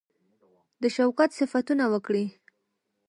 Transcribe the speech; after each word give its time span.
د 0.81 0.83
شوکت 0.95 1.29
صفتونه 1.39 1.85
وکړي. 1.93 2.25